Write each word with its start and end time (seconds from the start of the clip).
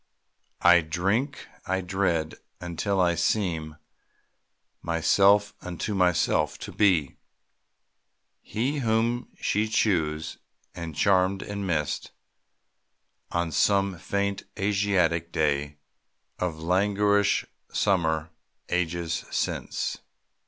I 0.63 0.81
drink, 0.81 1.47
I 1.67 1.81
dread, 1.81 2.33
until 2.59 2.99
I 2.99 3.13
seem 3.13 3.75
(Myself 4.81 5.53
unto 5.61 5.93
myself) 5.93 6.57
to 6.61 6.71
be 6.71 7.17
He 8.41 8.79
whom 8.79 9.27
she 9.39 9.67
chose, 9.67 10.39
and 10.73 10.95
charmed 10.95 11.43
and 11.43 11.67
missed, 11.67 12.09
On 13.31 13.51
some 13.51 13.99
faint 13.99 14.41
Asiatic 14.57 15.31
day 15.31 15.77
Of 16.39 16.57
languorous 16.57 17.45
summer, 17.71 18.31
ages 18.69 19.23
since. 19.29 19.99